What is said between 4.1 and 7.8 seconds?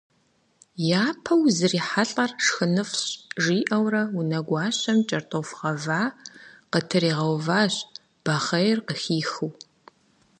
унэгуащэм кӀэртӀоф гъэва къытригъэуващ,